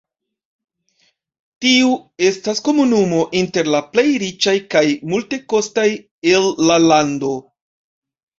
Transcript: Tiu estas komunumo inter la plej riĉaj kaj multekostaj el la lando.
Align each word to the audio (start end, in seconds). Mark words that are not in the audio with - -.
Tiu 1.65 1.91
estas 2.29 2.61
komunumo 2.67 3.19
inter 3.41 3.69
la 3.75 3.83
plej 3.91 4.07
riĉaj 4.25 4.55
kaj 4.73 4.83
multekostaj 5.13 5.87
el 6.33 6.51
la 6.71 6.81
lando. 6.89 7.33